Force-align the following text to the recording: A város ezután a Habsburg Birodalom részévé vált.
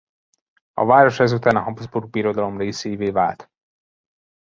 A 0.73 0.85
város 0.85 1.19
ezután 1.19 1.55
a 1.55 1.61
Habsburg 1.61 2.09
Birodalom 2.09 2.57
részévé 2.57 3.09
vált. 3.09 3.51